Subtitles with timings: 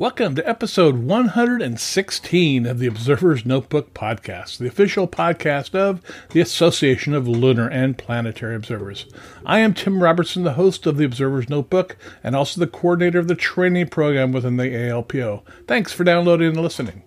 [0.00, 6.00] Welcome to episode 116 of the Observer's Notebook podcast, the official podcast of
[6.30, 9.04] the Association of Lunar and Planetary Observers.
[9.44, 13.28] I am Tim Robertson, the host of the Observer's Notebook and also the coordinator of
[13.28, 15.42] the training program within the ALPO.
[15.66, 17.02] Thanks for downloading and listening.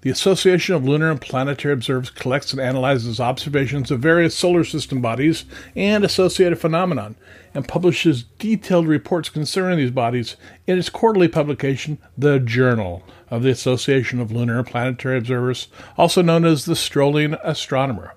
[0.00, 5.00] The Association of Lunar and Planetary Observers collects and analyzes observations of various solar system
[5.00, 5.44] bodies
[5.74, 7.16] and associated phenomena
[7.52, 10.36] and publishes detailed reports concerning these bodies
[10.68, 16.22] in its quarterly publication, The Journal of the Association of Lunar and Planetary Observers, also
[16.22, 18.14] known as the Strolling Astronomer.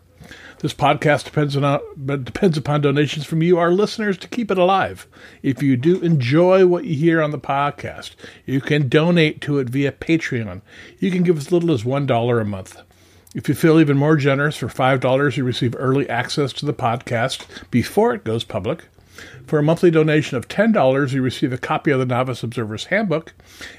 [0.61, 1.79] This podcast depends on uh,
[2.17, 5.07] depends upon donations from you, our listeners, to keep it alive.
[5.41, 8.11] If you do enjoy what you hear on the podcast,
[8.45, 10.61] you can donate to it via Patreon.
[10.99, 12.79] You can give as little as one dollar a month.
[13.33, 17.47] If you feel even more generous, for $5, you receive early access to the podcast
[17.71, 18.83] before it goes public.
[19.47, 23.33] For a monthly donation of $10, you receive a copy of the Novice Observer's Handbook.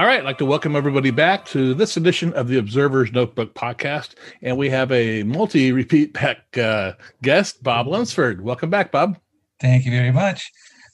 [0.00, 3.52] All right, I'd like to welcome everybody back to this edition of the Observer's Notebook
[3.52, 4.14] podcast.
[4.40, 8.40] And we have a multi repeat back uh, guest, Bob Lunsford.
[8.40, 9.18] Welcome back, Bob.
[9.60, 10.50] Thank you very much.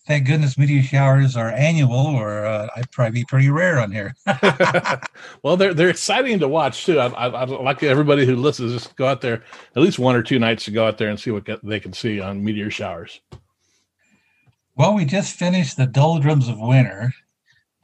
[0.09, 4.13] Thank goodness meteor showers are annual, or uh, I'd probably be pretty rare on here.
[5.45, 6.99] well, they're they're exciting to watch too.
[6.99, 9.45] I, I, I'd like everybody who listens just go out there
[9.77, 11.93] at least one or two nights to go out there and see what they can
[11.93, 13.21] see on meteor showers.
[14.75, 17.15] Well, we just finished the doldrums of winter,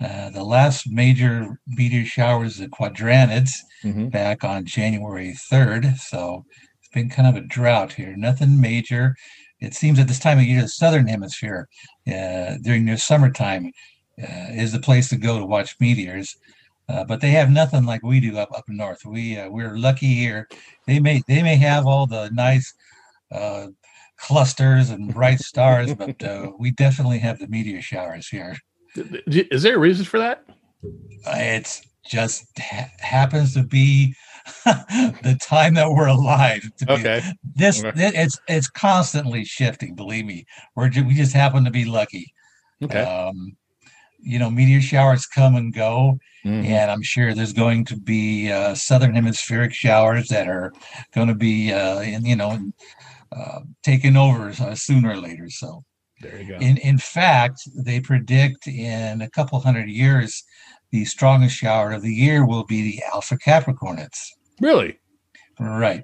[0.03, 3.53] uh, the last major meteor showers, the Quadrantids,
[3.85, 4.09] mm-hmm.
[4.09, 5.97] back on January 3rd.
[5.99, 6.45] So
[6.79, 8.17] it's been kind of a drought here.
[8.17, 9.15] Nothing major.
[9.61, 11.69] It seems at this time of year, the southern hemisphere,
[12.09, 13.73] uh, during the summertime,
[14.21, 16.37] uh, is the place to go to watch meteors.
[16.89, 19.05] Uh, but they have nothing like we do up up north.
[19.07, 20.49] We uh, we're lucky here.
[20.87, 22.75] They may they may have all the nice
[24.19, 26.21] clusters and bright stars, but
[26.59, 28.57] we definitely have the meteor showers here.
[28.97, 30.45] Is there a reason for that?
[31.27, 34.15] It's just ha- happens to be
[34.65, 36.69] the time that we're alive.
[36.89, 37.23] okay.
[37.55, 38.13] This, okay.
[38.15, 39.95] it's it's constantly shifting.
[39.95, 42.33] Believe me, we're we just happen to be lucky.
[42.83, 43.03] Okay.
[43.03, 43.57] Um,
[44.23, 46.65] you know, meteor showers come and go, mm-hmm.
[46.65, 50.73] and I'm sure there's going to be uh, southern hemispheric showers that are
[51.13, 52.57] going to be, uh, in, you know,
[53.37, 55.51] uh, taken over uh, sooner or later.
[55.51, 55.85] So
[56.22, 56.55] there you go.
[56.56, 60.43] In in fact, they predict in a couple hundred years,
[60.91, 64.19] the strongest shower of the year will be the Alpha Capricornids.
[64.61, 64.99] Really?
[65.61, 66.03] Right,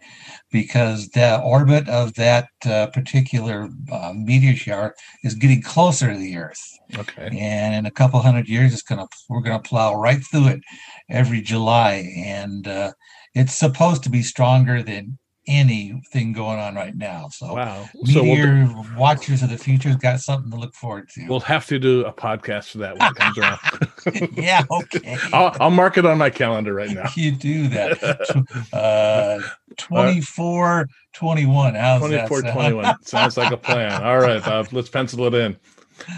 [0.52, 4.94] because the orbit of that uh, particular uh, meteor shower
[5.24, 6.62] is getting closer to the Earth.
[6.96, 7.28] Okay.
[7.32, 10.60] And in a couple hundred years, it's gonna we're gonna plow right through it
[11.08, 12.92] every July, and uh,
[13.34, 17.28] it's supposed to be stronger than anything going on right now.
[17.30, 21.26] So wow, so meteor we'll, watchers of the future's got something to look forward to.
[21.26, 24.36] We'll have to do a podcast for that when it comes around.
[24.36, 25.16] yeah, okay.
[25.32, 27.08] I'll, I'll, mark it on my calendar right now.
[27.16, 27.98] You do that.
[28.72, 29.40] Uh,
[29.78, 31.74] 24, 21.
[31.74, 33.02] How's 24, that 21.
[33.02, 34.02] Sounds like a plan.
[34.02, 35.56] All right, Bob, let's pencil it in.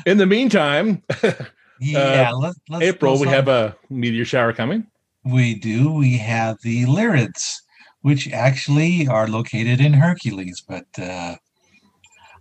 [0.07, 1.03] In the meantime,
[1.81, 4.87] yeah, uh, let's, let's April, we have a meteor shower coming.
[5.25, 5.93] We do.
[5.93, 7.61] We have the Lyrids
[8.03, 10.63] which actually are located in Hercules.
[10.67, 11.37] But uh,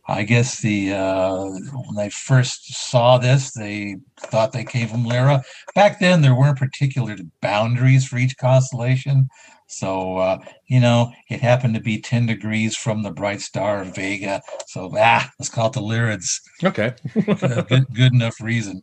[0.09, 5.43] I guess the uh, when they first saw this, they thought they came from Lyra.
[5.75, 9.29] Back then, there weren't particular boundaries for each constellation,
[9.67, 13.95] so uh, you know it happened to be ten degrees from the bright star of
[13.95, 14.41] Vega.
[14.65, 16.39] So ah, let's call it the Lyrids.
[16.63, 16.93] Okay,
[17.67, 18.81] good, good enough reason.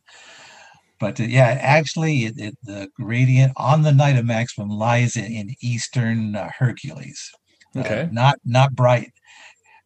[0.98, 5.25] But uh, yeah, actually, it, it, the radiant on the night of maximum lies in,
[5.25, 7.32] in eastern uh, Hercules.
[7.75, 9.12] Uh, okay, not not bright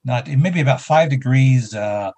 [0.04, 2.10] not maybe about five degrees uh,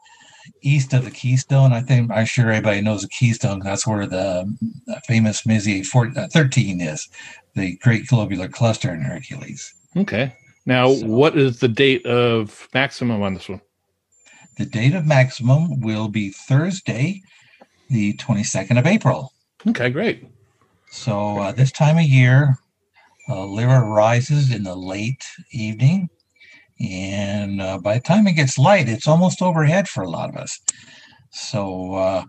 [0.63, 1.73] east of the Keystone.
[1.73, 3.61] I think I'm sure everybody knows the Keystone.
[3.61, 4.55] That's where the,
[4.87, 7.09] the famous 4, uh, 13 is,
[7.55, 9.73] the Great Globular Cluster in Hercules.
[9.97, 10.35] Okay.
[10.65, 13.61] Now, so, what is the date of maximum on this one?
[14.59, 17.23] The date of maximum will be Thursday,
[17.93, 19.33] the 22nd of April.
[19.67, 20.27] Okay, great.
[20.91, 22.57] So uh, this time of year,
[23.29, 26.09] uh, Lyra rises in the late evening
[26.83, 30.37] and uh, by the time it gets light, it's almost overhead for a lot of
[30.37, 30.59] us.
[31.31, 32.25] So uh,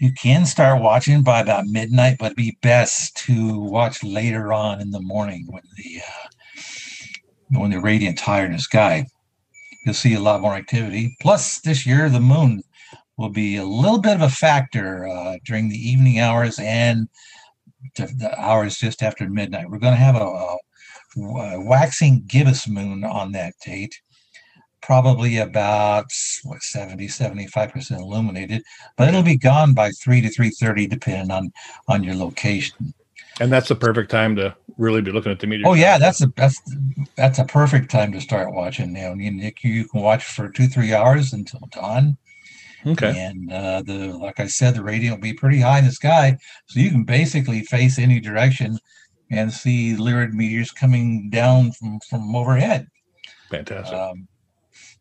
[0.00, 4.80] you can start watching by about midnight, but it'd be best to watch later on
[4.80, 9.06] in the morning when the uh, when the radiant's higher in the sky.
[9.84, 11.16] You'll see a lot more activity.
[11.20, 12.62] Plus, this year the moon
[13.18, 17.08] will be a little bit of a factor uh, during the evening hours and
[17.96, 19.68] the hours just after midnight.
[19.68, 20.56] We're going to have a,
[21.20, 24.00] a waxing gibbous moon on that date
[24.80, 26.06] probably about
[26.44, 28.62] what 70 75% illuminated
[28.96, 31.52] but it'll be gone by 3 to 3.30 depending on
[31.88, 32.94] on your location.
[33.40, 36.22] And that's the perfect time to really be looking at the meteor oh yeah that's
[36.22, 36.62] a that's
[37.16, 39.14] that's a perfect time to start watching now.
[39.14, 42.16] You, you can watch for two three hours until dawn
[42.86, 45.92] okay and uh, the like i said the radiant will be pretty high in the
[45.92, 46.36] sky
[46.66, 48.78] so you can basically face any direction
[49.30, 52.88] and see Lyrid meteors coming down from, from overhead.
[53.50, 53.96] Fantastic.
[53.96, 54.28] Um,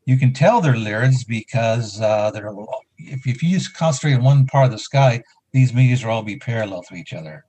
[0.05, 2.51] you can tell they're Lyrids because uh, they're
[2.97, 5.21] if, if you just concentrate on one part of the sky,
[5.51, 7.45] these meteors will all be parallel to each other.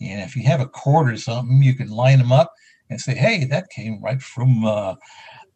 [0.00, 2.52] And if you have a cord or something, you can line them up
[2.88, 4.94] and say, "Hey, that came right from uh,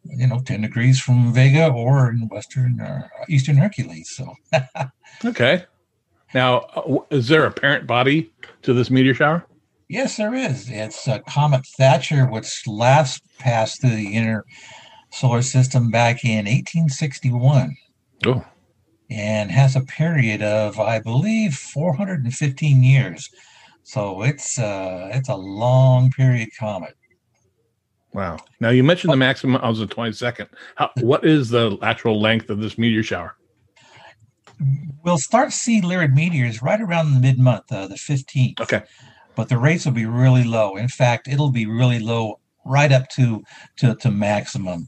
[0.05, 4.33] you know 10 degrees from Vega or in western or eastern Hercules." So
[5.25, 5.65] okay.
[6.33, 8.31] Now, uh, is there a parent body
[8.63, 9.45] to this meteor shower?
[9.87, 10.69] Yes, there is.
[10.69, 14.43] It's uh, Comet Thatcher, which last passed through the inner
[15.11, 17.75] solar system back in 1861.
[18.25, 18.43] Oh.
[19.09, 23.29] And has a period of, I believe, 415 years.
[23.83, 26.95] So it's uh, it's a long period comet.
[28.15, 28.37] Wow.
[28.59, 30.47] Now you mentioned the maximum of the 22nd.
[30.75, 33.35] How, what is the actual length of this meteor shower?
[35.03, 38.61] We'll start seeing Lyrid meteors right around the mid month, uh, the 15th.
[38.61, 38.83] Okay
[39.35, 40.75] but the rates will be really low.
[40.75, 43.43] In fact, it'll be really low right up to
[43.77, 44.87] to, to maximum.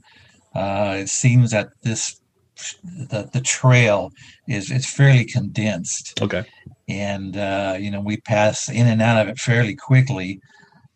[0.56, 2.20] Uh, it seems that this
[2.84, 4.12] the the trail
[4.48, 6.20] is it's fairly condensed.
[6.22, 6.44] Okay.
[6.90, 10.40] And uh, you know we pass in and out of it fairly quickly,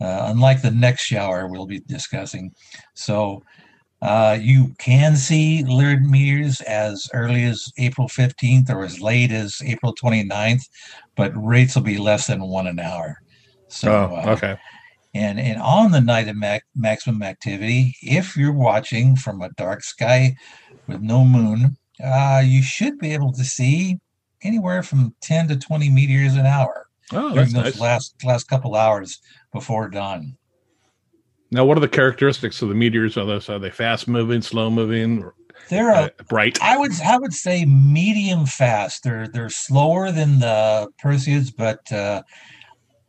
[0.01, 2.51] uh, unlike the next shower we'll be discussing.
[2.93, 3.43] So.
[4.03, 9.61] Uh, you can see Lyrid meteors as early as April 15th or as late as
[9.63, 10.63] April 29th,
[11.15, 13.21] but rates will be less than one an hour.
[13.67, 14.51] So, oh, uh, okay.
[14.53, 14.55] Uh,
[15.13, 19.83] and and on the night of mac- maximum activity, if you're watching from a dark
[19.83, 20.35] sky
[20.87, 23.99] with no moon, uh, you should be able to see
[24.43, 27.79] anywhere from 10 to 20 meteors an hour oh, during those nice.
[27.79, 29.19] last last couple hours
[29.51, 30.37] before dawn.
[31.51, 33.17] Now, what are the characteristics of the meteors?
[33.17, 35.29] Are those are they fast moving, slow moving?
[35.69, 36.61] They're uh, bright.
[36.61, 39.03] I would I would say medium fast.
[39.03, 42.21] They're they're slower than the Perseids, but uh,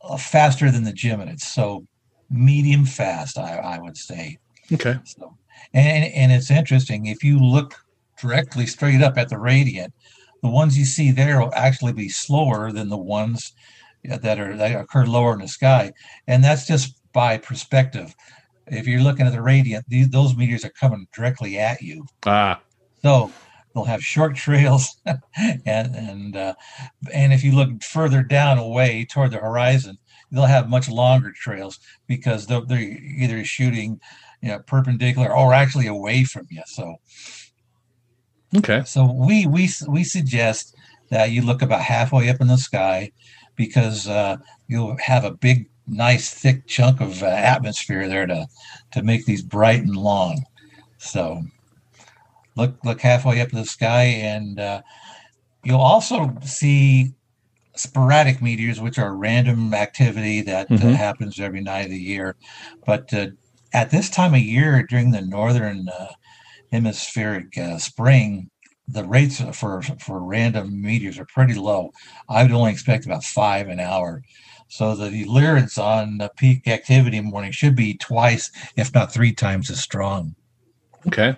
[0.02, 1.42] uh, faster than the Geminids.
[1.42, 1.87] So
[2.30, 4.38] medium fast, I, I would say.
[4.72, 4.96] Okay.
[5.04, 5.37] So,
[5.75, 7.75] and, and it's interesting if you look
[8.20, 9.92] directly straight up at the radiant,
[10.42, 13.52] the ones you see there will actually be slower than the ones
[14.04, 15.92] that are that occur lower in the sky,
[16.26, 18.14] and that's just by perspective.
[18.66, 22.06] If you're looking at the radiant, these, those meteors are coming directly at you.
[22.25, 22.61] Ah.
[23.02, 23.30] So
[23.75, 24.97] they'll have short trails
[25.66, 26.54] and and uh,
[27.12, 29.99] and if you look further down away toward the horizon
[30.30, 34.00] they'll have much longer trails because they're, they're either shooting
[34.40, 36.97] you know perpendicular or actually away from you so
[38.56, 40.75] okay so we we we suggest
[41.11, 43.11] that you look about halfway up in the sky
[43.56, 44.37] because uh,
[44.68, 48.47] you'll have a big nice thick chunk of uh, atmosphere there to
[48.92, 50.44] to make these bright and long
[50.99, 51.42] so
[52.56, 54.82] look look halfway up to the sky, and uh,
[55.64, 57.12] you'll also see
[57.75, 60.92] sporadic meteors, which are random activity that uh, mm-hmm.
[60.92, 62.37] happens every night of the year.
[62.87, 63.28] But uh,
[63.73, 66.12] at this time of year, during the northern uh,
[66.71, 68.50] hemispheric uh, spring,
[68.89, 71.93] the rates for for random meteors are pretty low.
[72.29, 74.23] I would only expect about five an hour.
[74.69, 79.71] So the Lyrids on the peak activity morning should be twice, if not three times
[79.71, 80.35] as strong.
[81.07, 81.37] Okay.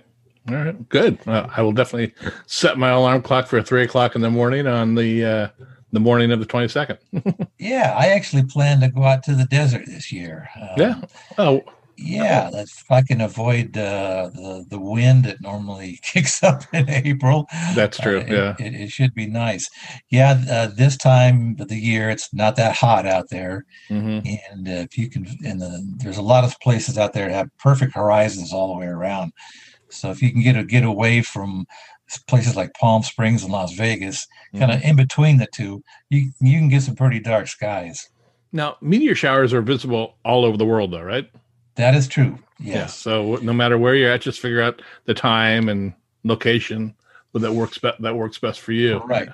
[0.48, 0.88] All right.
[0.88, 1.18] Good.
[1.26, 2.14] Uh, I will definitely
[2.46, 5.48] set my alarm clock for three o'clock in the morning on the uh,
[5.92, 6.98] the morning of the twenty second.
[7.58, 10.48] yeah, I actually plan to go out to the desert this year.
[10.60, 11.00] Um, yeah.
[11.38, 11.64] Oh,
[11.96, 16.88] yeah, that's if I can avoid uh, the the wind that normally kicks up in
[16.88, 17.46] April.
[17.74, 18.20] That's true.
[18.20, 19.68] Uh, yeah, it, it, should be nice.
[20.10, 24.26] Yeah, uh, this time of the year it's not that hot out there, mm-hmm.
[24.52, 27.58] and if you can, and the, there's a lot of places out there that have
[27.58, 29.32] perfect horizons all the way around.
[29.88, 31.66] So if you can get a get away from
[32.28, 34.58] places like Palm Springs and Las Vegas, mm-hmm.
[34.58, 38.08] kind of in between the two, you you can get some pretty dark skies.
[38.54, 41.28] Now, meteor showers are visible all over the world, though, right?
[41.76, 42.38] That is true.
[42.58, 42.74] Yes.
[42.74, 46.94] Yeah, so no matter where you're at, just figure out the time and location
[47.34, 48.98] that works be- that works best for you.
[48.98, 49.28] Right.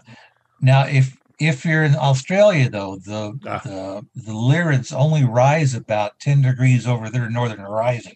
[0.60, 3.60] Now, if if you're in Australia, though, the ah.
[3.64, 8.12] the the Lyrids only rise about ten degrees over their northern horizon.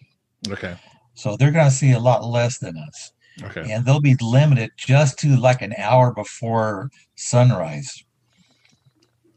[0.49, 0.75] Okay.
[1.13, 3.11] So they're going to see a lot less than us.
[3.41, 3.71] Okay.
[3.71, 8.03] And they'll be limited just to like an hour before sunrise.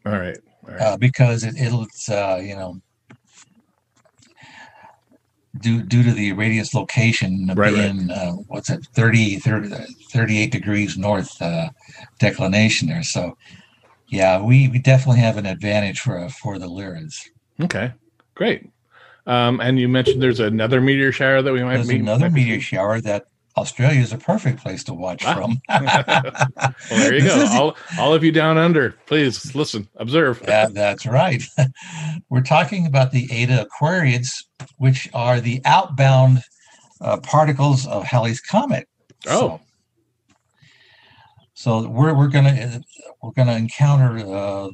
[0.04, 0.38] All right.
[0.64, 0.80] All right.
[0.80, 2.80] Uh, because it, it'll, it's, uh, you know,
[5.60, 8.16] due due to the radius location right, being right.
[8.16, 9.68] Uh, what's it 30, 30
[10.10, 11.68] 38 degrees north uh,
[12.18, 13.02] declination there.
[13.02, 13.36] So
[14.08, 17.28] yeah we, we definitely have an advantage for for the lyrids.
[17.62, 17.92] Okay
[18.34, 18.70] great.
[19.26, 22.60] Um, and you mentioned there's another meteor shower that we might there's meet, another meteor
[22.60, 23.26] shower that
[23.58, 25.34] Australia is a perfect place to watch ah.
[25.34, 25.60] from.
[26.90, 27.46] well, there you go.
[27.50, 30.42] All, all of you down under, please listen, observe.
[30.48, 31.42] Yeah, that's right.
[32.30, 34.30] We're talking about the Eta Aquariids,
[34.78, 36.42] which are the outbound
[37.00, 38.88] uh, particles of Halley's comet.
[39.26, 39.60] Oh.
[41.54, 42.80] So, so we're we're gonna
[43.22, 44.70] we're gonna encounter uh,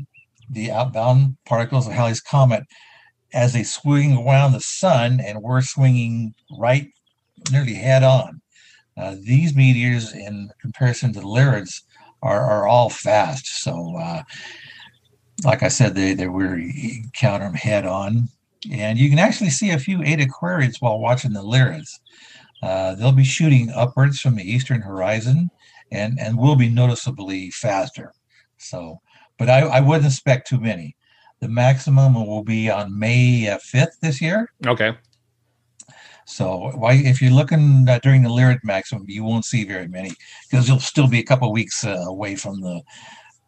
[0.48, 2.62] the outbound particles of Halley's comet
[3.32, 6.88] as they swing around the sun, and we're swinging right
[7.50, 8.40] nearly head on.
[8.96, 11.82] Uh, these meteors, in comparison to the Lyrids,
[12.22, 13.62] are, are all fast.
[13.62, 14.22] So, uh,
[15.44, 18.28] like I said, they, they we encounter them head on.
[18.72, 21.90] And you can actually see a few Eta Aquariids while watching the Lyrids.
[22.62, 25.50] Uh, they'll be shooting upwards from the eastern horizon
[25.92, 28.12] and, and will be noticeably faster.
[28.56, 29.00] So,
[29.38, 30.96] but I, I wouldn't expect too many.
[31.40, 34.50] The maximum will be on May 5th this year.
[34.66, 34.96] Okay.
[36.26, 40.12] So why, if you're looking uh, during the Lyrid maximum, you won't see very many
[40.50, 42.82] because you'll still be a couple weeks uh, away from the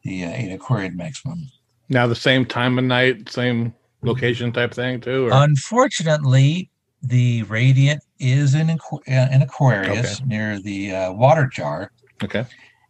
[0.05, 1.49] the uh, Aquariid maximum.
[1.89, 5.27] Now the same time of night, same location type thing too.
[5.27, 5.31] Or?
[5.33, 6.71] Unfortunately,
[7.03, 10.25] the radiant is in in Aquarius okay.
[10.27, 11.93] near the uh, water jar.
[12.23, 12.45] Okay,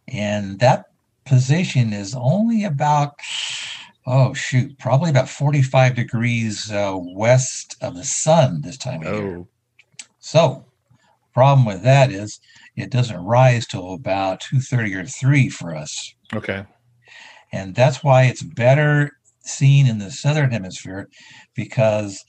[0.07, 0.85] and that
[1.25, 3.13] position is only about
[4.05, 9.19] oh shoot, probably about 45 degrees uh, west of the sun this time of oh.
[9.19, 9.45] year.
[10.27, 10.65] So,
[11.33, 12.41] problem with that is
[12.75, 16.15] it doesn't rise till about 2.30 or 3 for us.
[16.35, 16.65] Okay.
[17.53, 21.07] And that's why it's better seen in the southern hemisphere
[21.55, 22.25] because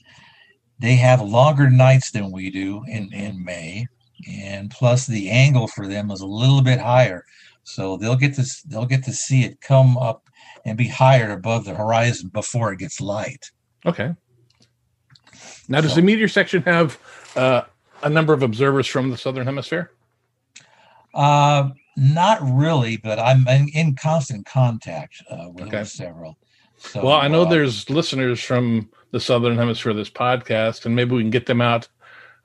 [0.79, 3.85] they have longer nights than we do in, in May.
[4.31, 7.25] And plus the angle for them is a little bit higher.
[7.63, 10.23] So they'll get to they'll get to see it come up
[10.65, 13.51] and be higher above the horizon before it gets light.
[13.85, 14.13] Okay.
[15.67, 16.97] Now, does so, the meteor section have
[17.35, 17.63] uh,
[18.03, 19.91] a number of observers from the southern hemisphere?
[21.13, 25.83] Uh, not really, but I'm in, in constant contact uh, with okay.
[25.83, 26.37] several.
[26.77, 30.95] So, well, I know uh, there's listeners from the southern hemisphere of this podcast, and
[30.95, 31.87] maybe we can get them out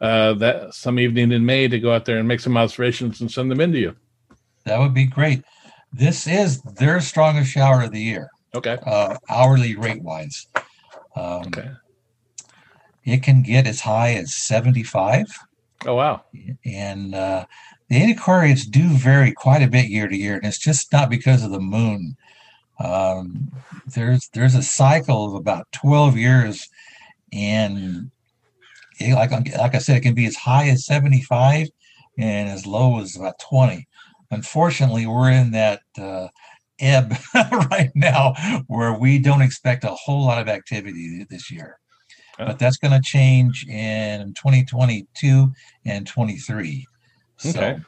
[0.00, 3.30] uh, that some evening in May to go out there and make some observations and
[3.30, 3.94] send them into you.
[4.64, 5.44] That would be great.
[5.92, 8.28] This is their strongest shower of the year.
[8.54, 8.78] Okay.
[8.84, 10.48] Uh, hourly rate wise.
[11.16, 11.70] Um, okay.
[13.04, 15.26] It can get as high as 75.
[15.86, 16.24] Oh, wow.
[16.64, 17.44] And uh,
[17.88, 21.44] the Eta do vary quite a bit year to year, and it's just not because
[21.44, 22.16] of the moon.
[22.80, 23.52] Um,
[23.86, 26.68] there's there's a cycle of about 12 years,
[27.32, 28.10] and
[28.98, 31.68] it, like like I said, it can be as high as 75
[32.18, 33.86] and as low as about 20.
[34.30, 36.28] Unfortunately, we're in that uh,
[36.80, 37.14] ebb
[37.70, 38.34] right now
[38.66, 41.78] where we don't expect a whole lot of activity this year
[42.38, 45.52] but that's going to change in 2022
[45.84, 46.86] and 23.
[47.36, 47.80] So, okay.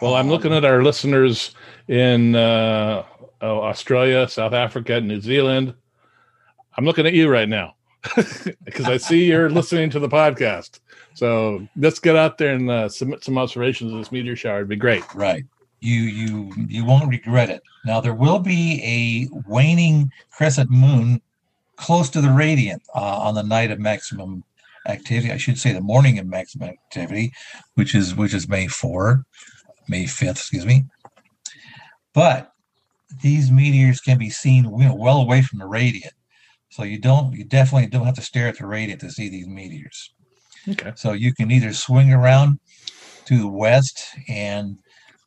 [0.00, 1.54] Well, I'm looking um, at our listeners
[1.88, 3.04] in uh,
[3.40, 5.74] oh, Australia, South Africa, New Zealand.
[6.76, 7.74] I'm looking at you right now
[8.64, 10.80] because I see you're listening to the podcast.
[11.14, 14.58] So let's get out there and uh, submit some observations of this meteor shower.
[14.58, 15.04] It'd be great.
[15.14, 15.44] Right.
[15.80, 17.62] You you you won't regret it.
[17.86, 21.22] Now there will be a waning crescent moon
[21.80, 24.44] close to the radiant uh, on the night of maximum
[24.86, 25.32] activity.
[25.32, 27.32] I should say the morning of maximum activity,
[27.74, 29.24] which is which is May 4,
[29.88, 30.84] May 5th, excuse me.
[32.12, 32.52] But
[33.22, 36.12] these meteors can be seen you know, well away from the radiant.
[36.68, 39.48] So you don't you definitely don't have to stare at the radiant to see these
[39.48, 40.12] meteors.
[40.68, 40.92] Okay.
[40.96, 42.60] So you can either swing around
[43.24, 44.78] to the west and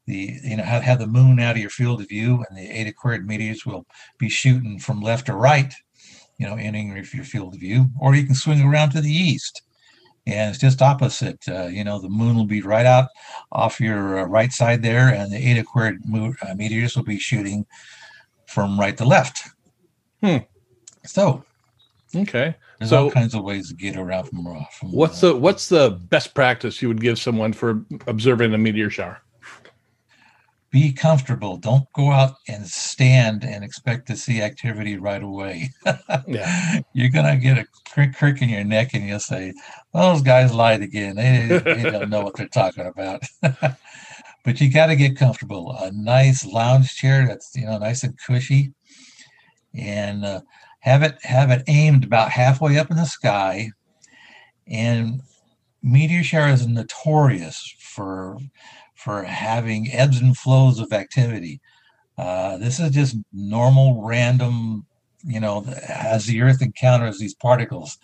[0.05, 2.69] the you know have, have the moon out of your field of view and the
[2.69, 3.85] Eta Aquariid meteors will
[4.19, 5.73] be shooting from left to right
[6.37, 9.61] you know, entering your field of view, or you can swing around to the east.
[10.25, 11.39] And it's just opposite.
[11.47, 13.09] Uh, you know, the moon will be right out
[13.51, 17.65] off your uh, right side there, and the Aquariid mo- uh, meteors will be shooting
[18.47, 19.49] from right to left.
[20.21, 20.37] Hmm.
[21.05, 21.43] So,
[22.15, 22.55] okay.
[22.79, 24.47] There's so, all kinds of ways to get around from.
[24.47, 28.57] Uh, from what's the what's the best practice you would give someone for observing a
[28.57, 29.21] meteor shower?
[30.73, 31.55] Be comfortable.
[31.57, 35.69] Don't go out and stand and expect to see activity right away.
[36.27, 36.79] yeah.
[36.93, 39.53] You're going to get a crick, crick in your neck and you'll say,
[39.93, 41.15] well, those guys lied again.
[41.15, 43.21] They, they don't know what they're talking about.
[43.43, 45.77] but you got to get comfortable.
[45.79, 48.73] A nice lounge chair that's, you know, nice and cushy
[49.75, 50.41] and uh,
[50.79, 53.69] have it have it aimed about halfway up in the sky.
[54.65, 55.21] And
[55.83, 58.39] meteor showers are notorious for
[59.03, 61.59] for having ebbs and flows of activity.
[62.17, 64.85] Uh, this is just normal, random,
[65.23, 67.97] you know, as the Earth encounters these particles.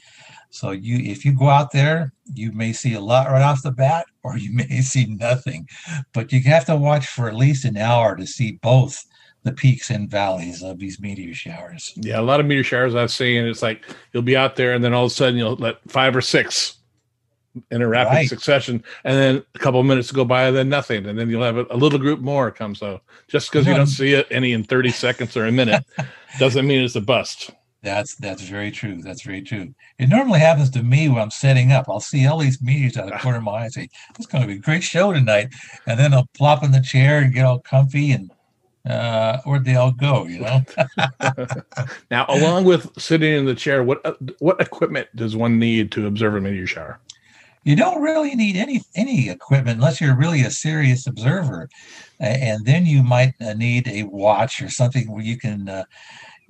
[0.49, 3.71] So you, if you go out there, you may see a lot right off the
[3.71, 5.67] bat, or you may see nothing.
[6.13, 9.01] But you have to watch for at least an hour to see both
[9.43, 11.93] the peaks and valleys of these meteor showers.
[11.95, 13.45] Yeah, a lot of meteor showers I've seen.
[13.45, 16.15] It's like you'll be out there, and then all of a sudden you'll let five
[16.15, 16.78] or six
[17.71, 18.29] in a rapid right.
[18.29, 21.43] succession, and then a couple of minutes go by, and then nothing, and then you'll
[21.43, 22.75] have a, a little group more come.
[22.75, 25.83] So just because you don't see it any in thirty seconds or a minute
[26.39, 27.51] doesn't mean it's a bust.
[27.81, 29.01] That's that's very true.
[29.01, 29.73] That's very true.
[29.97, 31.85] It normally happens to me when I'm setting up.
[31.87, 34.27] I'll see all these meteors out of the corner of my eye and say, "It's
[34.27, 35.53] going to be a great show tonight,"
[35.85, 38.31] and then I'll plop in the chair and get all comfy and
[38.89, 40.25] uh, where'd they all go?
[40.25, 40.61] You know.
[42.11, 46.07] now, along with sitting in the chair, what uh, what equipment does one need to
[46.07, 46.99] observe a meteor shower?
[47.69, 51.69] You don't really need any any equipment unless you're really a serious observer,
[52.19, 55.69] and then you might uh, need a watch or something where you can.
[55.69, 55.83] Uh,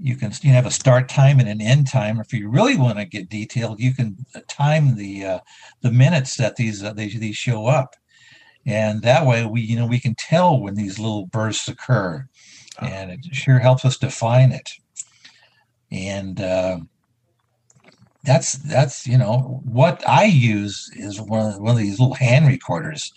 [0.01, 2.21] you can you have a start time and an end time.
[2.21, 5.39] If you really want to get detailed, you can uh, time the uh,
[5.82, 7.97] the minutes that these uh, these these show up,
[8.65, 12.25] and that way we you know we can tell when these little bursts occur,
[12.79, 12.86] ah.
[12.86, 14.69] and it sure helps us define it.
[15.91, 16.77] And uh,
[18.23, 22.47] that's that's you know what I use is one of, one of these little hand
[22.47, 23.13] recorders,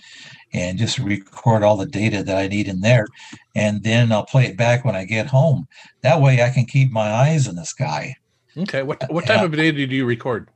[0.53, 3.07] and just record all the data that I need in there,
[3.55, 5.67] and then I'll play it back when I get home.
[6.03, 8.15] That way, I can keep my eyes in the sky.
[8.57, 10.49] Okay, what what type uh, of data do you record?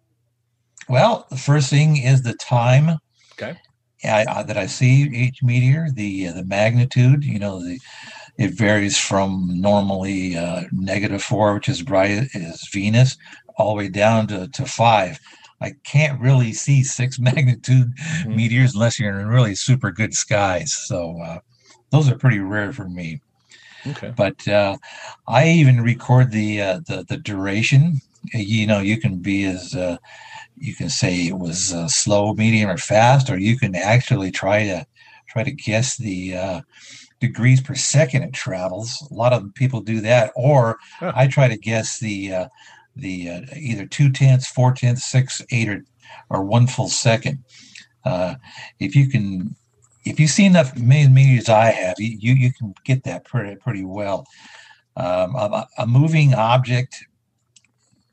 [0.89, 2.99] Well, the first thing is the time.
[3.33, 3.59] Okay.
[4.05, 7.25] I, that I see each meteor, the uh, the magnitude.
[7.25, 7.81] You know, the
[8.39, 13.17] it varies from normally uh, negative four, which is bright as Venus,
[13.57, 15.19] all the way down to, to five.
[15.61, 18.37] I can't really see six magnitude mm-hmm.
[18.37, 20.73] meteors unless you're in really super good skies.
[20.73, 21.39] So uh,
[21.91, 23.21] those are pretty rare for me.
[23.87, 24.13] Okay.
[24.17, 24.77] But uh,
[25.29, 28.01] I even record the, uh, the the duration.
[28.33, 29.99] You know, you can be as uh,
[30.57, 34.65] you can say it was uh, slow, medium, or fast, or you can actually try
[34.65, 34.85] to
[35.29, 36.61] try to guess the uh,
[37.21, 39.07] degrees per second it travels.
[39.09, 41.13] A lot of people do that, or huh.
[41.15, 42.49] I try to guess the
[42.97, 45.85] the uh, either two tenths, four tenths, six, eight, or
[46.31, 47.45] or one full second.
[48.05, 48.37] Uh,
[48.79, 49.55] if you can,
[50.05, 54.27] if you see enough meteors I have, you you can get that pretty pretty well.
[54.97, 57.05] Um, a, a, moving object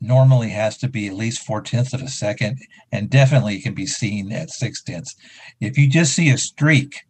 [0.02, 2.58] normally has to be at least four tenths of a second,
[2.92, 5.16] and definitely can be seen at six tenths.
[5.60, 7.04] If you just see a streak,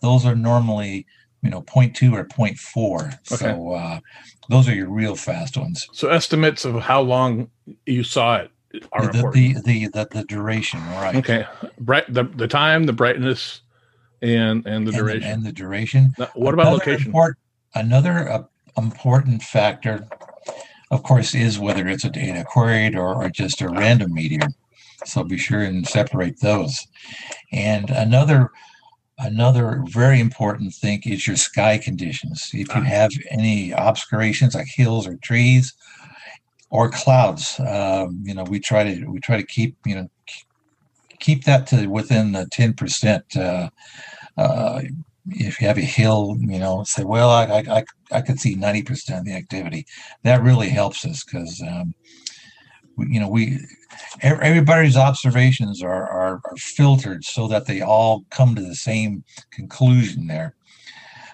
[0.00, 1.06] those are normally
[1.42, 3.36] you know 0.2 or 0.4 okay.
[3.36, 4.00] so uh,
[4.48, 5.88] those are your real fast ones.
[5.92, 7.50] So estimates of how long
[7.86, 8.50] you saw it
[8.92, 11.16] are the, the, the, the, the duration right.
[11.16, 11.46] Okay.
[11.80, 13.62] Bright the, the time the brightness
[14.22, 16.14] and and the duration and the, and the duration.
[16.18, 17.06] Now, what about another location?
[17.06, 17.38] import,
[17.74, 18.44] another uh,
[18.76, 20.06] important factor
[20.92, 24.48] of course is whether it's a Eta Aquariid or, or just a random meteor.
[25.06, 26.86] So be sure and separate those.
[27.50, 28.50] And another
[29.22, 32.50] Another very important thing is your sky conditions.
[32.52, 32.80] If you ah.
[32.82, 35.74] have any obscurations like hills or trees
[36.70, 40.10] or clouds, um, you know we try to we try to keep you know
[41.20, 43.24] keep that to within the ten percent.
[43.36, 43.70] Uh,
[44.36, 44.82] uh,
[45.28, 48.56] if you have a hill, you know, say, well, I I I, I could see
[48.56, 49.86] ninety percent of the activity.
[50.24, 51.62] That really helps us because.
[51.62, 51.94] Um,
[52.98, 53.58] you know we
[54.20, 60.26] everybody's observations are, are, are filtered so that they all come to the same conclusion
[60.26, 60.54] there.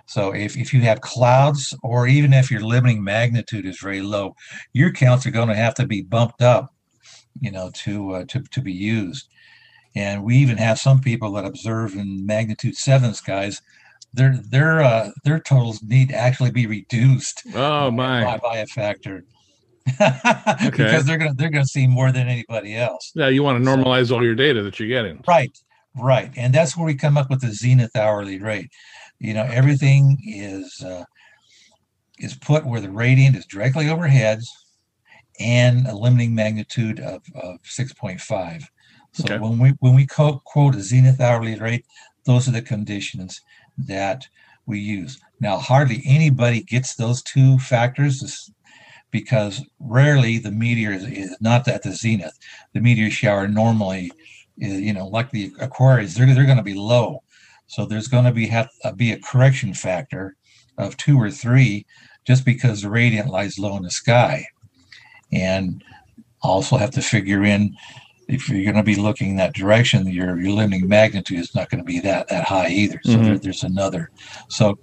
[0.06, 4.34] So if, if you have clouds or even if your limiting magnitude is very low
[4.72, 6.74] your counts are going to have to be bumped up
[7.40, 9.28] you know to uh, to, to be used.
[9.96, 13.60] And we even have some people that observe in magnitude seven skies
[14.12, 18.24] their their uh, their totals need to actually be reduced oh my.
[18.24, 19.24] by, by a factor
[20.00, 20.70] okay.
[20.70, 23.12] because they're gonna they're gonna see more than anybody else.
[23.14, 25.22] Yeah, you want to normalize so, all your data that you're getting.
[25.26, 25.56] Right,
[25.96, 28.70] right, and that's where we come up with the zenith hourly rate.
[29.18, 31.04] You know, everything is uh,
[32.18, 34.40] is put where the radiant is directly overhead,
[35.40, 38.68] and a limiting magnitude of, of six point five.
[39.12, 39.38] So okay.
[39.38, 41.84] when we when we quote, quote a zenith hourly rate,
[42.24, 43.40] those are the conditions
[43.78, 44.26] that
[44.66, 45.18] we use.
[45.40, 48.50] Now, hardly anybody gets those two factors,
[49.10, 52.38] because rarely the meteor is, is not at the zenith.
[52.72, 54.12] The meteor shower normally
[54.58, 57.22] is, you know, like the Aquariids, they're, they're going to be low.
[57.66, 60.36] So there's going to be have uh, be a correction factor
[60.78, 61.86] of two or three
[62.26, 64.46] just because the radiant lies low in the sky.
[65.32, 65.84] And
[66.40, 67.74] also have to figure in
[68.28, 71.82] if you're going to be looking that direction, your your limiting magnitude is not going
[71.82, 73.00] to be that that high either.
[73.04, 73.24] So mm-hmm.
[73.24, 74.10] there, there's another.
[74.48, 74.78] So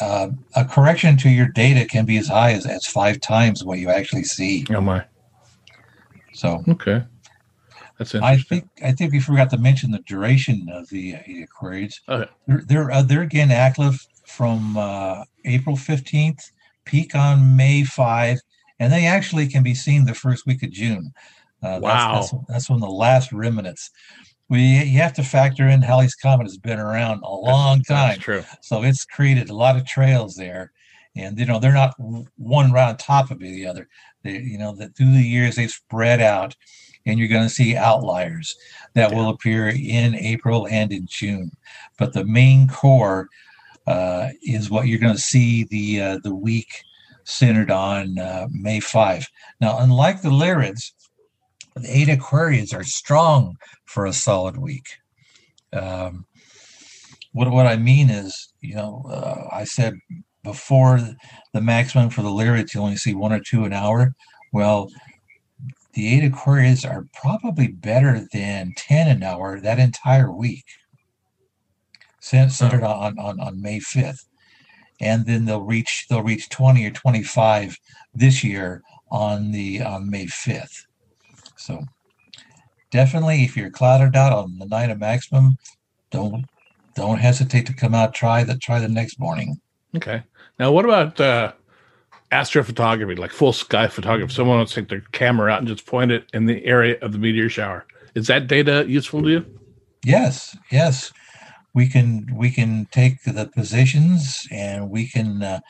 [0.00, 3.78] uh, a correction to your data can be as high as, as five times what
[3.78, 4.64] you actually see.
[4.70, 5.04] Oh my!
[6.32, 7.04] So okay,
[7.98, 8.22] that's interesting.
[8.22, 12.00] I think I think we forgot to mention the duration of the uh, Aquariids.
[12.08, 12.30] Okay.
[12.46, 16.50] They're they're, uh, they're again active from uh, April fifteenth,
[16.84, 18.38] peak on May five,
[18.78, 21.12] and they actually can be seen the first week of June.
[21.60, 23.90] Uh, wow, that's, that's, that's when the last remnants
[24.48, 28.10] we you have to factor in Halley's Comet has been around a long time.
[28.10, 28.44] That's true.
[28.62, 30.72] So it's created a lot of trails there,
[31.16, 31.94] and you know they're not
[32.36, 33.88] one right on top of the other.
[34.22, 36.54] They, you know that through the years they've spread out,
[37.06, 38.56] and you're going to see outliers
[38.94, 39.16] that yeah.
[39.16, 41.50] will appear in April and in June.
[41.98, 43.28] But the main core
[43.86, 46.84] uh, is what you're going to see the uh, the week
[47.24, 49.26] centered on uh, May 5.
[49.60, 50.92] Now, unlike the Lyrids,
[51.78, 54.86] the Eta Aquariids are strong for a solid week.
[55.72, 56.26] Um,
[57.32, 59.94] what what I mean is, you know, uh, I said
[60.42, 61.00] before
[61.52, 64.14] the maximum for the lyrids you only see one or two an hour.
[64.52, 64.88] Well,
[65.92, 70.64] the Eta Aquariids are probably better than ten an hour that entire week,
[72.20, 74.26] centered on, on on May fifth,
[75.00, 77.76] and then they'll reach they'll reach twenty or twenty five
[78.14, 80.87] this year on the on May fifth.
[81.58, 81.84] So
[82.90, 85.56] definitely, if you're clouded out on the night of maximum,
[86.10, 86.46] don't
[86.94, 88.14] don't hesitate to come out.
[88.14, 89.60] Try the try the next morning.
[89.96, 90.22] Okay.
[90.58, 91.52] Now, what about uh,
[92.32, 94.32] astrophotography, like full sky photography?
[94.32, 97.12] Someone wants to take their camera out and just point it in the area of
[97.12, 97.86] the meteor shower.
[98.14, 99.60] Is that data useful to you?
[100.04, 100.56] Yes.
[100.70, 101.12] Yes.
[101.74, 105.60] We can we can take the positions and we can uh,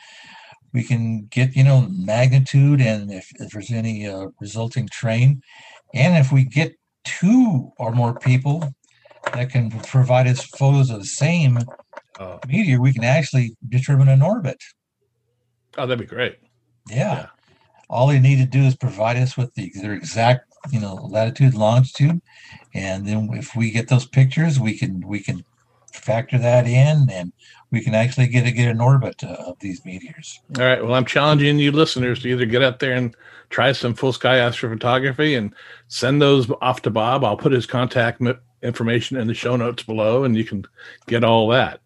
[0.73, 5.41] we can get you know magnitude and if, if there's any uh, resulting train
[5.93, 8.73] and if we get two or more people
[9.33, 11.59] that can provide us photos of the same
[12.19, 14.61] uh, meteor, we can actually determine an orbit.
[15.77, 16.37] Oh, that'd be great.
[16.89, 16.97] Yeah.
[16.97, 17.27] yeah.
[17.89, 21.53] All they need to do is provide us with the, their exact, you know, latitude,
[21.53, 22.21] longitude,
[22.73, 25.43] and then if we get those pictures, we can we can
[25.93, 27.31] factor that in, and
[27.71, 30.39] we can actually get a, get an orbit uh, of these meteors.
[30.57, 30.83] All right.
[30.83, 33.15] Well, I'm challenging you listeners to either get out there and
[33.49, 35.53] try some full sky astrophotography and
[35.87, 37.23] send those off to Bob.
[37.23, 38.21] I'll put his contact
[38.61, 40.65] information in the show notes below, and you can
[41.07, 41.81] get all that.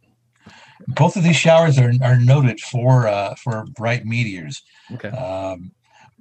[0.88, 4.64] Both of these showers are, are noted for uh, for bright meteors.
[4.92, 5.10] Okay.
[5.10, 5.72] Um,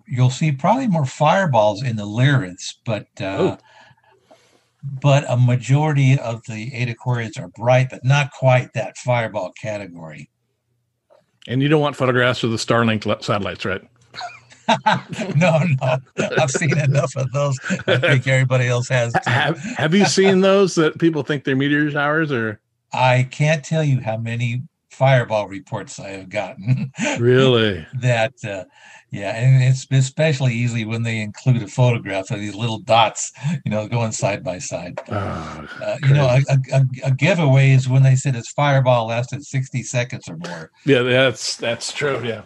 [0.07, 3.57] you'll see probably more fireballs in the Lyrids, but uh,
[4.83, 10.29] but a majority of the Eta Aquariids are bright, but not quite that fireball category.
[11.47, 13.83] And you don't want photographs of the Starlink satellites, right?
[15.37, 15.99] no, no.
[16.39, 17.59] I've seen enough of those.
[17.87, 19.13] I think everybody else has.
[19.27, 22.61] Have, have you seen those that people think they're meteor showers or?
[22.93, 24.63] I can't tell you how many
[24.93, 26.93] fireball reports I have gotten.
[27.19, 27.87] Really?
[28.01, 28.65] that, uh,
[29.11, 33.31] Yeah, and it's especially easy when they include a photograph of these little dots,
[33.65, 34.99] you know, going side by side.
[35.11, 39.45] Oh, Uh, you know, a, a, a giveaway is when they said its fireball lasted
[39.45, 40.71] 60 seconds or more.
[40.87, 42.23] yeah, that's that's true.
[42.25, 42.43] Yeah,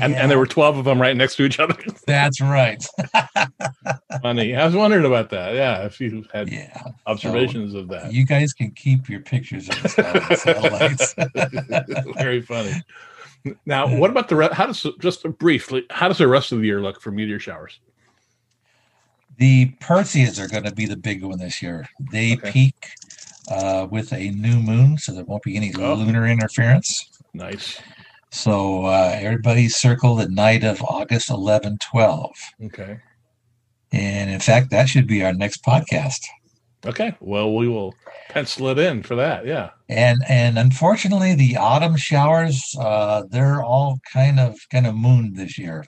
[0.00, 1.76] and, Yeah, and there were twelve of them right next to each other.
[2.06, 2.82] that's right.
[4.22, 4.54] Funny.
[4.56, 5.54] I was wondering about that.
[5.54, 6.82] Yeah, if you had Yeah.
[7.06, 8.12] observations of that.
[8.12, 9.88] You guys can keep your pictures of the
[10.36, 11.14] satellites.
[12.16, 12.72] Very funny.
[13.66, 16.66] Now, what about the re- how does just briefly how does the rest of the
[16.66, 17.80] year look for meteor showers?
[19.38, 21.88] The Perseids are going to be the big one this year.
[22.12, 22.52] They Okay.
[22.52, 22.86] peak
[23.48, 25.94] uh, with a new moon, so there won't be any Oh.
[25.94, 27.10] lunar interference.
[27.34, 27.80] Nice.
[28.30, 32.30] So uh, everybody circle the night of August 11, 12.
[32.66, 32.98] Okay.
[33.90, 36.20] And in fact, that should be our next podcast.
[36.84, 37.14] Okay.
[37.20, 37.94] Well, we will
[38.28, 39.46] pencil it in for that.
[39.46, 39.70] Yeah.
[39.88, 45.58] And and unfortunately, the autumn showers uh, they're all kind of kind of mooned this
[45.58, 45.84] year.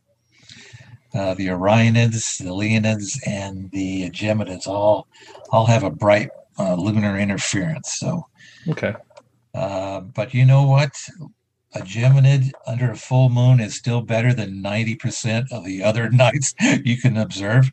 [1.12, 5.06] Uh, the Orionids, the Leonids, and the Geminids all
[5.50, 6.28] all have a bright
[6.58, 7.94] uh, lunar interference.
[7.98, 8.26] So,
[8.68, 8.94] Okay.
[9.54, 10.92] uh, but you know what?
[11.76, 16.08] A Geminid under a full moon is still better than ninety percent of the other
[16.24, 16.54] nights
[16.84, 17.70] you can observe.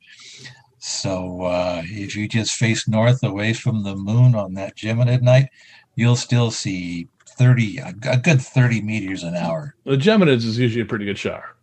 [0.83, 5.49] So, uh, if you just face north away from the moon on that Geminid night,
[5.95, 10.81] you'll still see 30 a, a good 30 meters an hour The Geminids is usually
[10.81, 11.55] a pretty good shower.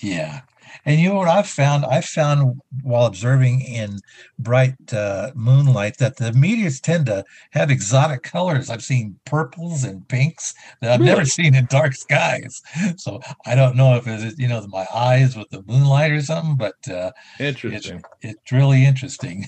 [0.00, 0.42] yeah
[0.84, 3.98] and you know what i've found i found while observing in
[4.38, 10.06] bright uh, moonlight that the meteors tend to have exotic colors i've seen purples and
[10.08, 12.62] pinks that i've never seen in dark skies
[12.96, 16.56] so i don't know if it's you know my eyes with the moonlight or something
[16.56, 18.02] but uh, Interesting.
[18.22, 19.46] it's really interesting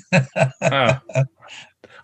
[0.60, 1.00] Wow.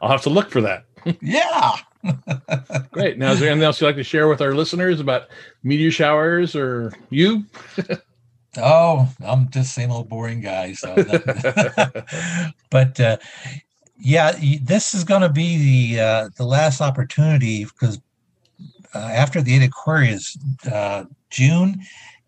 [0.00, 0.85] I'll have to look for that.
[1.20, 1.72] yeah
[2.92, 3.18] Great.
[3.18, 5.28] Now, is there anything else you'd like to share with our listeners about
[5.62, 7.44] meteor showers or you?
[8.56, 10.94] oh i'm just same old boring guy so
[12.70, 13.16] but uh,
[13.98, 14.32] yeah,
[14.62, 18.00] this is going to be the uh, the last opportunity because
[18.94, 20.38] uh, after the Eta Aquariids,
[20.70, 21.80] uh, June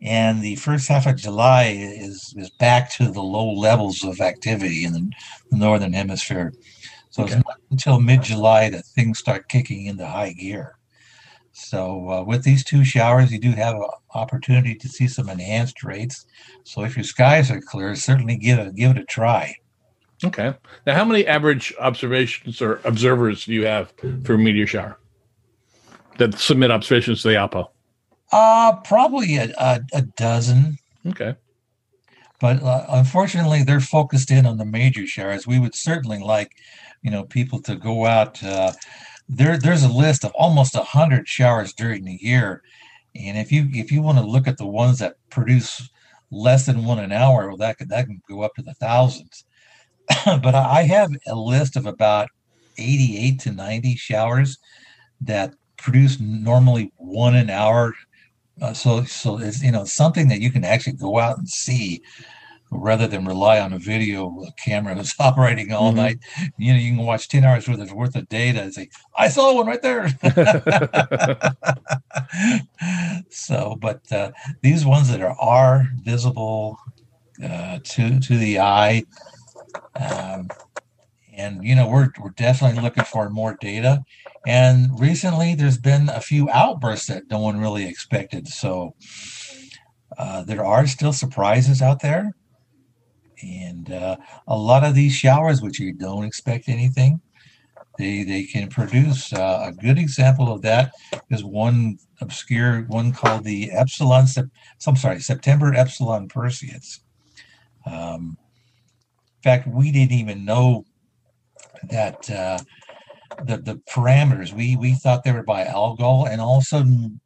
[0.03, 4.85] and the first half of July is is back to the low levels of activity
[4.85, 5.11] in the,
[5.53, 6.53] northern hemisphere.
[7.11, 7.35] So Okay.
[7.35, 10.77] it's not until mid July that things start kicking into high gear.
[11.63, 15.83] So uh, with these two showers, you do have an opportunity to see some enhanced
[15.85, 16.27] rates.
[16.65, 19.57] So if your skies are clear, certainly give it give it a try.
[20.25, 20.55] Okay.
[20.87, 23.93] Now, how many average observations or observers do you have
[24.25, 24.99] for a meteor shower
[26.19, 27.69] that submit observations to the ALPO?
[28.33, 31.35] Uh, probably a, a, a dozen, Okay.
[32.41, 35.47] but uh, unfortunately, they're focused in on the major showers.
[35.47, 36.53] We would certainly like,
[37.03, 38.43] you know, people to go out.
[39.33, 42.63] There, there's a list of almost a hundred showers during the year,
[43.15, 45.89] and if you if you want to look at the ones that produce
[46.33, 49.45] less than one an hour, well, that could that can go up to the thousands.
[50.25, 52.29] but I I have a list of about
[52.77, 54.59] 88 to 90 showers
[55.21, 57.95] that produce normally one an hour.
[58.61, 62.03] Uh, so, so it's you know something that you can actually go out and see,
[62.71, 65.97] rather than rely on a video camera that's operating all Mhm.
[65.97, 66.19] night.
[66.59, 69.29] You know, you can watch ten hours worth of worth of data and say, "I
[69.29, 70.09] saw one right there."
[73.31, 76.77] so, but uh, these ones that are are visible
[77.45, 79.05] uh, to to the eye,
[80.01, 80.49] um,
[81.37, 84.03] and you know, we're we're definitely looking for more data.
[84.47, 88.49] And recently, there's been a few outbursts that no one really expected.
[88.49, 88.95] So
[90.19, 92.33] uh, there are still surprises out there.
[93.43, 97.21] And uh, a lot of these showers, which you don't expect anything,
[97.99, 99.33] they they can produce.
[99.33, 100.93] Uh, a good example of that
[101.31, 104.27] is one obscure one called the Epsilon.
[104.87, 107.01] I'm sorry, September Epsilon Perseids.
[107.87, 108.37] Um,
[109.39, 110.85] in fact, we didn't even know
[111.91, 112.59] that uh,
[113.45, 114.53] the the parameters.
[114.53, 117.21] We we thought they were by Algol, and all of a sudden,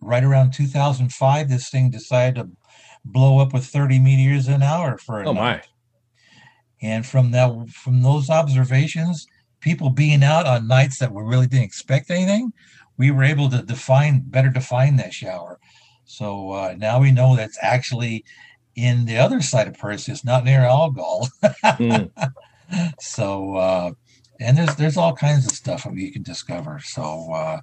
[0.00, 2.50] right around 2005, this thing decided to
[3.04, 5.40] blow up with 30 meteors an hour for a Oh, night.
[5.40, 5.62] my.
[6.82, 9.26] And from that, from those observations,
[9.60, 12.52] people being out on nights that we really didn't expect anything,
[12.96, 15.58] we were able to define better define that shower.
[16.04, 18.24] So uh, now we know that's actually
[18.76, 21.28] in the other side of Perseus, not near Algol.
[21.44, 22.10] Mm.
[23.00, 23.90] so uh,
[24.40, 26.80] and there's there's all kinds of stuff that you can discover.
[26.82, 27.60] So uh,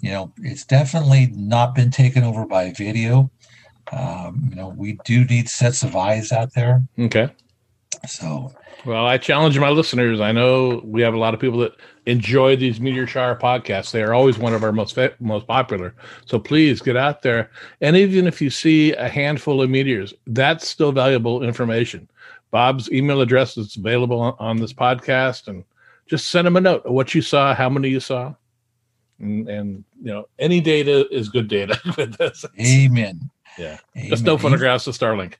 [0.00, 3.30] you know, it's definitely not been taken over by video.
[3.92, 6.82] Um, you know, we do need sets of eyes out there.
[6.98, 7.30] Okay.
[8.06, 8.52] So,
[8.84, 10.20] well, I challenge my listeners.
[10.20, 11.72] I know we have a lot of people that
[12.06, 13.90] enjoy these meteor shower podcasts.
[13.90, 15.94] They are always one of our most most popular.
[16.26, 20.68] So please get out there, and even if you see a handful of meteors, that's
[20.68, 22.08] still valuable information.
[22.50, 25.64] Bob's email address is available on, on this podcast, and
[26.06, 28.34] just send him a note of what you saw, how many you saw,
[29.18, 32.44] and, and you know any data is good data with this.
[32.60, 33.30] Amen.
[33.58, 34.10] Yeah, Amen.
[34.10, 35.34] just no photographs of Starlink.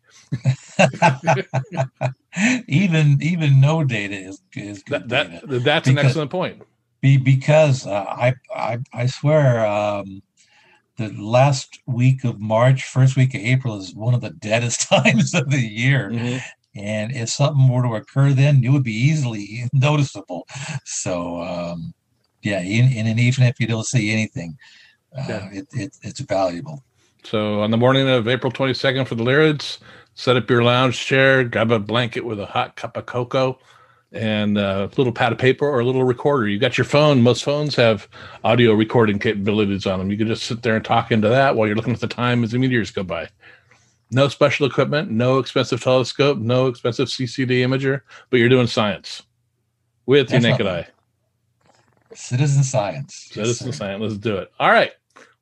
[2.69, 5.09] even even no data is is good.
[5.09, 6.63] That, that that's because, an excellent point.
[7.01, 10.23] Be, because uh, I, I I swear um,
[10.97, 15.35] the last week of March, first week of April is one of the deadest times
[15.35, 16.11] of the year.
[16.11, 16.39] Mm-hmm.
[16.77, 20.47] And if something were to occur then, it would be easily noticeable.
[20.85, 21.95] So, um,
[22.43, 24.59] yeah, and, and even if you don't see anything,
[25.17, 25.51] uh, yeah.
[25.53, 26.83] it, it, it's valuable.
[27.25, 29.79] So on the morning of April 22nd for the Lyrids,
[30.15, 33.59] set up your lounge chair, grab a blanket with a hot cup of cocoa
[34.13, 36.47] and a little pad of paper or a little recorder.
[36.47, 37.23] You got your phone.
[37.23, 38.09] Most phones have
[38.45, 40.11] audio recording capabilities on them.
[40.11, 42.45] You can just sit there and talk into that while you're looking at the time
[42.45, 43.29] as the meteors go by.
[44.11, 49.23] No special equipment, no expensive telescope, no expensive CCD imager, but you're doing science
[50.05, 50.87] with your naked eye.
[52.13, 53.29] Citizen science.
[53.33, 54.03] Citizen yes, science.
[54.03, 54.53] Let's do it.
[54.61, 54.93] All right.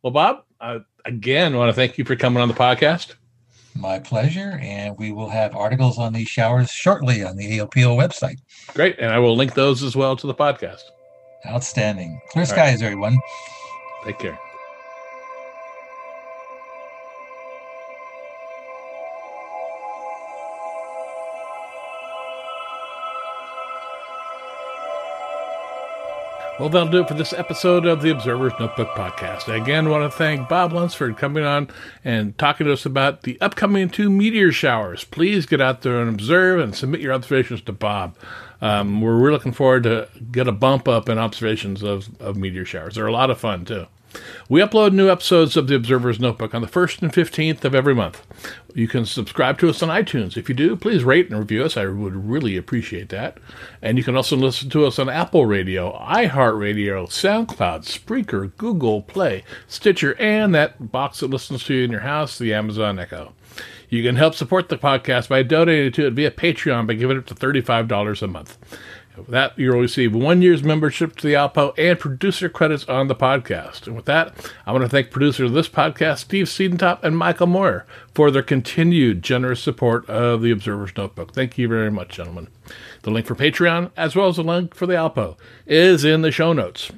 [0.02, 3.14] Well, Bob, I again want to thank you for coming on the podcast.
[3.74, 4.58] My pleasure.
[4.60, 8.38] And we will have articles on these showers shortly on the ALPO website.
[8.74, 8.98] Great.
[8.98, 10.82] And I will link those as well to the podcast.
[11.46, 12.20] Outstanding.
[12.30, 12.86] Clear All skies, right.
[12.86, 13.18] everyone.
[14.04, 14.38] Take care.
[26.60, 29.48] Well, that'll do it for this episode of the Observer's Notebook Podcast.
[29.48, 31.68] I again want to thank Bob Lunsford coming on
[32.04, 35.02] and talking to us about the upcoming two meteor showers.
[35.02, 38.16] Please get out there and observe and submit your observations to Bob.
[38.60, 42.66] Um, we're really looking forward to get a bump up in observations of, of meteor
[42.66, 42.94] showers.
[42.94, 43.86] They're a lot of fun, too.
[44.48, 47.94] We upload new episodes of the Observer's Notebook on the 1st and 15th of every
[47.94, 48.26] month.
[48.74, 50.36] You can subscribe to us on iTunes.
[50.36, 51.76] If you do, please rate and review us.
[51.76, 53.38] I would really appreciate that.
[53.80, 59.44] And you can also listen to us on Apple Radio, iHeartRadio, SoundCloud, Spreaker, Google Play,
[59.66, 63.32] Stitcher, and that box that listens to you in your house, the Amazon Echo.
[63.88, 67.26] You can help support the podcast by donating to it via Patreon by giving it
[67.26, 68.56] to $35 a month.
[69.16, 73.14] With that, you'll receive one year's membership to the Alpo and producer credits on the
[73.14, 73.86] podcast.
[73.86, 74.34] And with that,
[74.66, 78.42] I want to thank producers of this podcast, Steve Siedentop and Michael Moyer, for their
[78.42, 81.34] continued generous support of the Observer's Notebook.
[81.34, 82.48] Thank you very much, gentlemen.
[83.02, 86.32] The link for Patreon, as well as the link for the Alpo, is in the
[86.32, 86.90] show notes.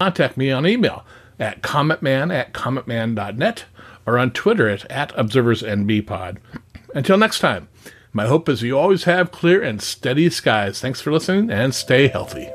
[0.00, 1.04] Contact me on email
[1.38, 3.64] at cometman at cometman.net
[4.06, 6.38] or on Twitter at, at observersnbpod.
[6.94, 7.68] Until next time.
[8.16, 10.80] My hope is you always have clear and steady skies.
[10.80, 12.48] Thanks for listening and stay healthy.